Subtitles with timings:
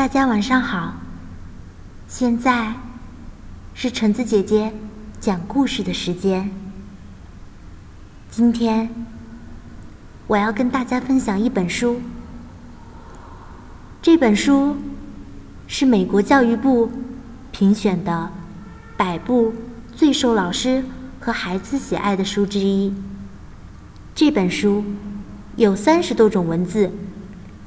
[0.00, 0.94] 大家晚上好，
[2.08, 2.72] 现在
[3.74, 4.72] 是橙子姐姐
[5.20, 6.50] 讲故事的时间。
[8.30, 8.88] 今天
[10.26, 12.00] 我要跟大家分享一本书，
[14.00, 14.74] 这本书
[15.66, 16.90] 是美国教育部
[17.52, 18.30] 评选的
[18.96, 19.52] 百部
[19.94, 20.82] 最受老师
[21.20, 22.94] 和孩子喜爱的书之一。
[24.14, 24.82] 这本书
[25.56, 26.90] 有三十多种文字，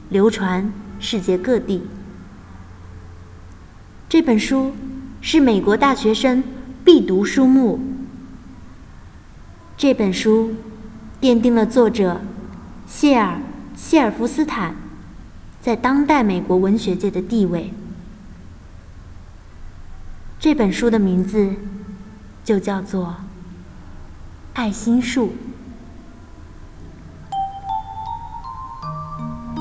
[0.10, 1.84] 流传世界各地。
[4.14, 4.72] 这本书
[5.22, 6.44] 是美国大学生
[6.86, 7.80] 必读书目。
[9.76, 10.54] 这本书
[11.20, 12.22] 奠定了作者
[12.86, 13.38] 谢尔·
[13.76, 14.76] 谢尔夫斯坦
[15.60, 17.74] 在当代美国文学界的地位。
[20.40, 21.56] 这本书的名字
[22.44, 23.08] 就叫做
[24.54, 25.34] 《爱心树》。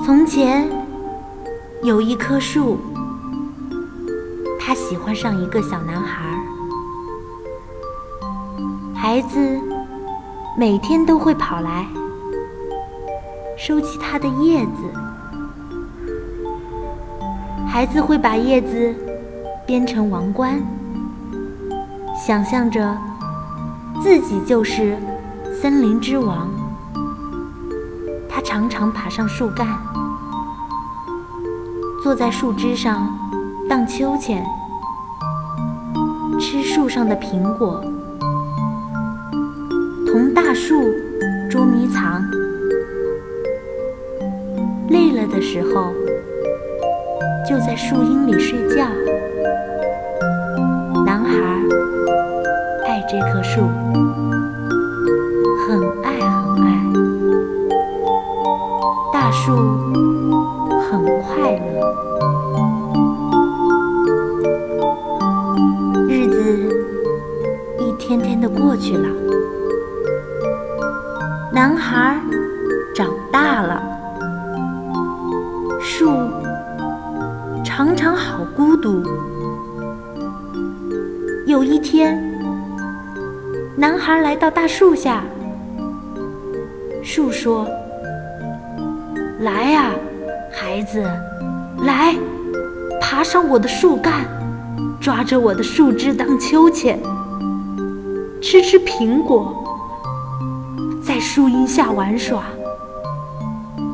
[0.05, 0.69] 从前
[1.83, 2.92] 有一棵树，
[4.65, 6.23] 他喜欢上一个小男孩。
[8.95, 9.61] 孩子
[10.57, 11.85] 每天都会跑来
[13.59, 14.73] 收集他的叶子。
[17.67, 18.95] 孩子会把叶子
[19.67, 20.63] 编成王冠，
[22.15, 22.97] 想象着
[24.01, 24.97] 自己就是
[25.61, 26.49] 森林之王。
[28.29, 29.67] 他常常爬上树干。
[32.01, 33.09] 坐在树枝上
[33.69, 34.45] 荡秋千，
[36.39, 37.83] 吃树上的苹果，
[40.07, 40.75] 同大树
[41.51, 42.23] 捉迷藏。
[44.89, 45.93] 累了的时候，
[47.49, 48.85] 就在树荫里睡觉。
[51.07, 51.33] 男孩
[52.87, 53.63] 爱这棵树，
[55.67, 56.69] 很爱很爱。
[59.13, 59.57] 大树
[60.91, 61.62] 很快乐。
[68.43, 69.09] 的过去了，
[71.53, 72.21] 男孩
[72.93, 73.81] 长大了，
[75.81, 76.11] 树
[77.65, 79.01] 常常好孤独。
[81.47, 82.21] 有一天，
[83.77, 85.23] 男孩来到大树下，
[87.01, 87.69] 树说
[89.39, 89.93] ：“来呀，
[90.51, 91.01] 孩子，
[91.85, 92.17] 来，
[93.01, 94.25] 爬上我的树干。”
[95.01, 96.97] 抓着我的树枝当秋千，
[98.43, 99.55] 吃吃苹果，
[101.01, 102.43] 在树荫下玩耍，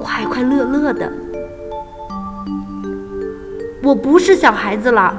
[0.03, 1.13] 快快乐乐的。
[3.83, 5.13] 我不是小孩子了，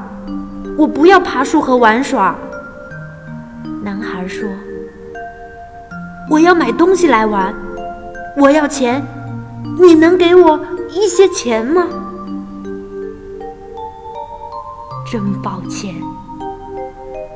[0.75, 2.35] 我不要爬树和玩耍。
[3.83, 4.49] 男孩说
[6.29, 7.53] ：“我要买东西来玩，
[8.35, 9.05] 我要钱，
[9.79, 10.59] 你能给我
[10.89, 11.85] 一些钱吗？”
[15.09, 15.95] 真抱歉，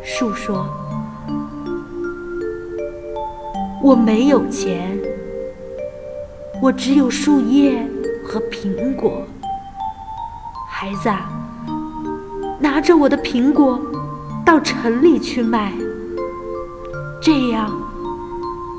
[0.03, 0.65] 树说
[3.83, 4.97] ：“我没有钱，
[6.61, 7.85] 我只有树叶
[8.25, 9.23] 和苹果。
[10.69, 11.09] 孩子，
[12.59, 13.77] 拿着我的苹果
[14.45, 15.73] 到城里去卖，
[17.21, 17.69] 这样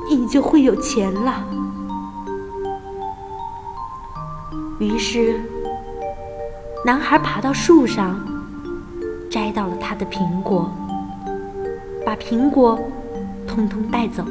[0.09, 1.45] 你就会有钱了。”
[4.79, 5.39] 于是，
[6.83, 8.19] 男孩爬到树上。
[9.29, 10.71] 摘到了他的苹果，
[12.05, 12.79] 把苹果
[13.45, 14.23] 通通带走。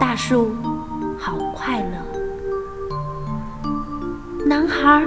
[0.00, 0.50] 大树
[1.18, 1.96] 好快乐。
[4.46, 5.04] 男孩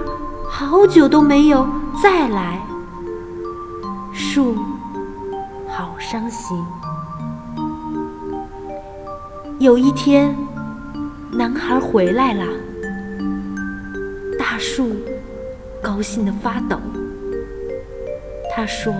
[0.48, 1.68] 好久都没有
[2.02, 2.62] 再来，
[4.14, 4.56] 树
[5.68, 6.56] 好伤心。
[9.58, 10.36] 有一天，
[11.32, 12.46] 男孩回来了，
[14.38, 14.92] 大树
[15.82, 16.78] 高兴的发抖。
[18.56, 18.94] 他说：“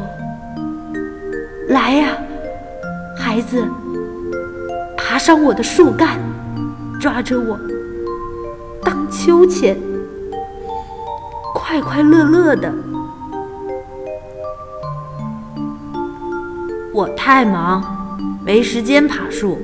[1.70, 2.18] 来呀，
[3.16, 3.64] 孩子，
[5.14, 6.18] 爬上我的树干，
[7.00, 7.56] 抓着我
[8.82, 9.78] 荡秋千，
[11.54, 12.74] 快快乐乐的。”
[16.92, 19.60] 我太忙，没时间爬树。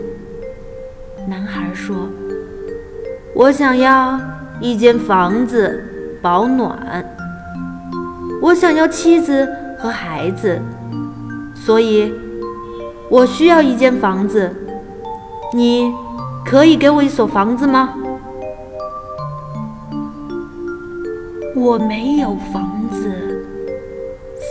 [1.27, 2.07] 男孩说
[3.33, 4.21] ：“我想要
[4.59, 5.83] 一间房子
[6.21, 7.03] 保暖，
[8.39, 9.49] 我想要妻子。”
[9.81, 10.61] 和孩子，
[11.55, 12.13] 所以
[13.09, 14.53] 我需要一间房子。
[15.51, 15.91] 你
[16.45, 17.95] 可以给我一所房子吗？
[21.55, 23.45] 我没有房子，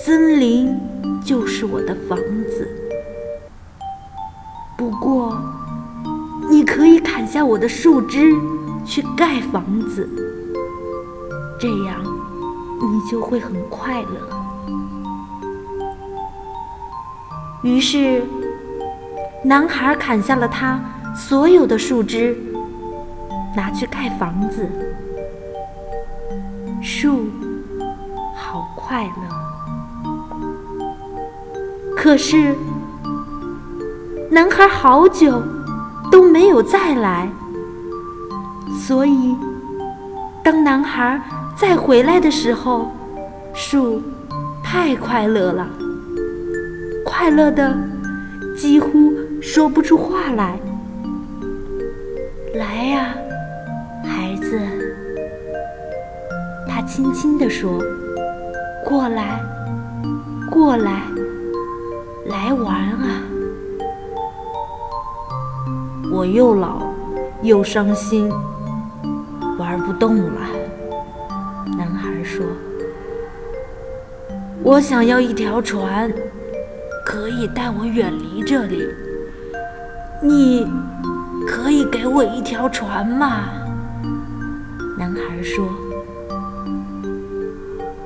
[0.04, 0.78] 森林
[1.24, 2.68] 就是我的房子。
[4.76, 5.38] 不过，
[6.50, 8.34] 你可以砍下我的树枝
[8.84, 10.08] 去盖房子，
[11.60, 12.02] 这样
[12.80, 14.08] 你就会很快乐。
[17.62, 18.22] 于是，
[19.44, 20.80] 男孩砍下了他
[21.14, 22.36] 所有的树枝，
[23.56, 24.68] 拿去盖房子。
[26.82, 27.28] 树
[28.34, 29.12] 好快乐，
[31.96, 32.54] 可是
[34.30, 35.42] 男孩好久
[36.10, 37.28] 都没有再来，
[38.80, 39.36] 所以
[40.42, 41.20] 当男孩
[41.56, 42.90] 再回来的时候，
[43.54, 44.02] 树
[44.62, 45.66] 太快乐了。
[47.04, 47.76] 快乐的
[48.56, 50.58] 几乎说不出话来。
[52.54, 53.14] 来呀，
[54.04, 54.60] 孩子，
[56.68, 57.78] 他轻轻地说
[58.84, 59.40] ：“过来，
[60.50, 61.02] 过来，
[62.26, 63.22] 来玩啊！”
[66.10, 66.82] 我又老
[67.42, 68.30] 又伤心，
[69.58, 70.40] 玩不动了。
[71.76, 72.44] 男孩说
[74.64, 76.10] ：“我想要一条船。”
[77.04, 78.86] 可以带我远离这里？
[80.20, 80.66] 你
[81.46, 83.44] 可以给我一条船吗？
[84.98, 85.68] 男孩说：“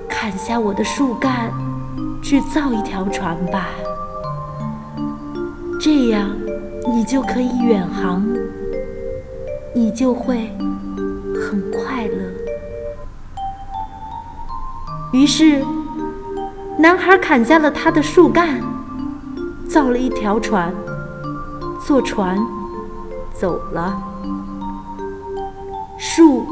[0.09, 1.51] 砍下我的树干，
[2.23, 3.69] 去造一条船吧。
[5.81, 6.31] 这样
[6.93, 8.23] 你就可以远航，
[9.75, 10.51] 你就会
[11.35, 12.19] 很快乐。”
[15.13, 15.65] 于是，
[16.79, 18.61] 男孩砍下了他的树干。
[19.69, 20.71] 造了一条船，
[21.87, 22.39] 坐船
[23.33, 24.03] 走了。
[25.99, 26.47] 树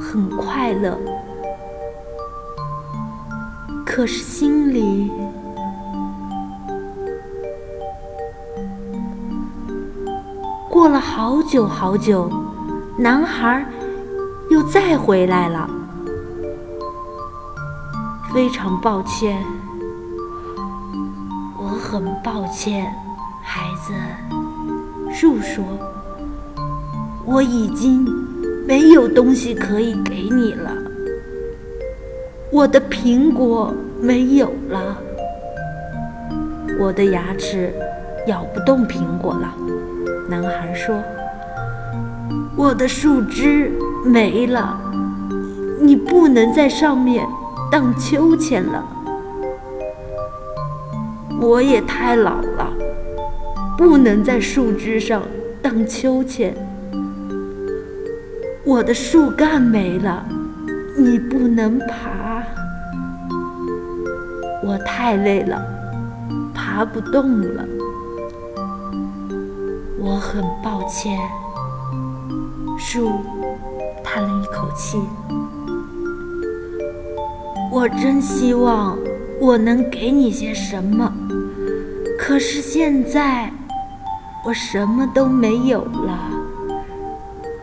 [0.00, 0.98] 很快乐，
[3.84, 5.10] 可是心里
[10.68, 12.30] 过了好久好久，
[12.96, 13.64] 男孩
[14.50, 15.68] 又再回来了。
[18.32, 19.44] 非常抱歉。
[21.58, 22.94] 我很抱歉，
[23.42, 23.92] 孩子。
[25.12, 25.62] 树说
[27.26, 28.04] ：“我已经
[28.66, 30.72] 没有东西可以给你了。
[32.50, 34.96] 我的苹果没有了，
[36.80, 37.72] 我的牙齿
[38.26, 39.54] 咬不动苹果了。”
[40.28, 40.96] 男孩说
[42.56, 43.70] ：“我的树枝
[44.04, 44.80] 没了，
[45.80, 47.26] 你不能在上面
[47.70, 48.82] 荡秋千了。”
[51.40, 52.72] 我也太老了，
[53.76, 55.22] 不能在树枝上
[55.60, 56.54] 荡秋千。
[58.64, 60.24] 我的树干没了，
[60.96, 62.42] 你不能爬。
[64.64, 65.60] 我太累了，
[66.54, 67.64] 爬不动了。
[69.98, 71.18] 我很抱歉。
[72.78, 73.10] 树
[74.04, 74.98] 叹了一口气。
[77.70, 78.98] 我真希望
[79.40, 81.12] 我能给你些什么。
[82.18, 83.52] 可是现在，
[84.44, 86.18] 我什么都没有了，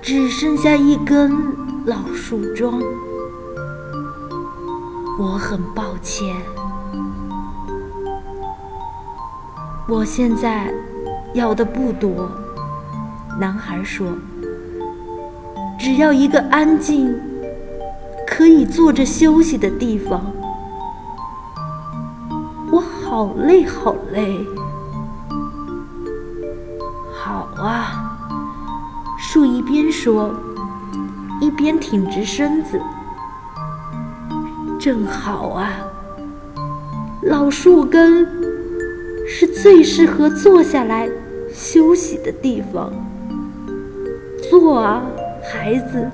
[0.02, 1.30] 只剩下一根
[1.86, 2.82] 老树桩。
[5.20, 6.38] 我很抱歉。
[9.90, 10.74] 我现在
[11.34, 12.32] 要的不多，
[13.38, 14.08] 男孩说，
[15.78, 17.14] 只要一个安静、
[18.26, 20.22] 可以坐着休息的地方。
[22.72, 24.46] 我好累，好累。
[27.60, 28.18] 好啊，
[29.18, 30.34] 树一边说，
[31.42, 32.80] 一边挺直身子。
[34.80, 35.74] 正好啊，
[37.24, 38.26] 老树根
[39.28, 41.10] 是最适合坐下来
[41.54, 42.94] 休息的地方。
[44.50, 45.02] 坐啊，
[45.52, 46.10] 孩子，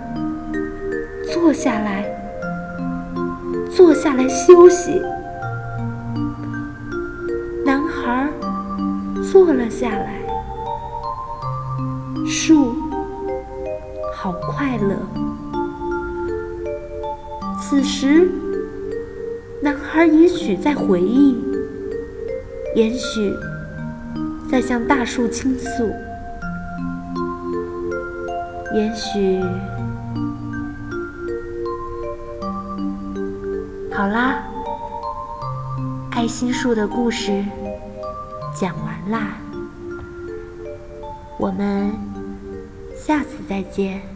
[1.31, 2.05] 坐下来，
[3.69, 4.99] 坐下来休息。
[7.63, 8.27] 男孩
[9.31, 10.24] 坐了下来，
[12.37, 12.75] 树
[14.13, 14.97] 好快乐。
[17.61, 18.29] 此时，
[19.61, 21.41] 男孩也许在回忆，
[22.75, 23.33] 也许
[24.51, 25.89] 在向大树倾诉，
[28.75, 29.41] 也许……
[33.93, 34.43] 好啦，
[36.11, 37.45] 爱心树的故事。
[38.53, 39.37] 讲完啦，
[41.37, 41.91] 我们
[43.05, 44.14] 下次再见。